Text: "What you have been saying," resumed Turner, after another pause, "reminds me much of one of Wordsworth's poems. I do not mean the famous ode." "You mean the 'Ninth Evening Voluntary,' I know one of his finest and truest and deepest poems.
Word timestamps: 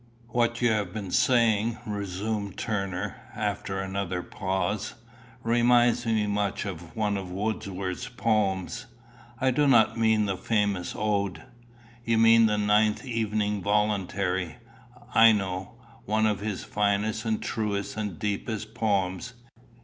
"What 0.29 0.63
you 0.63 0.71
have 0.71 0.93
been 0.93 1.11
saying," 1.11 1.77
resumed 1.85 2.57
Turner, 2.57 3.17
after 3.35 3.79
another 3.79 4.23
pause, 4.23 4.95
"reminds 5.43 6.07
me 6.07 6.25
much 6.25 6.65
of 6.65 6.95
one 6.95 7.17
of 7.17 7.29
Wordsworth's 7.29 8.09
poems. 8.09 8.87
I 9.39 9.51
do 9.51 9.67
not 9.67 9.99
mean 9.99 10.25
the 10.25 10.37
famous 10.37 10.95
ode." 10.97 11.43
"You 12.03 12.17
mean 12.17 12.47
the 12.47 12.57
'Ninth 12.57 13.05
Evening 13.05 13.61
Voluntary,' 13.61 14.55
I 15.13 15.33
know 15.33 15.75
one 16.05 16.25
of 16.25 16.39
his 16.39 16.63
finest 16.63 17.23
and 17.23 17.39
truest 17.39 17.95
and 17.95 18.17
deepest 18.17 18.73
poems. 18.73 19.33